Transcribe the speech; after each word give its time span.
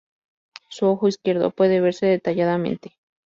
Su 0.67 0.87
ojo 0.87 1.07
izquierdo 1.07 1.51
puede 1.51 1.79
verse 1.79 2.07
detalladamente. 2.07 2.97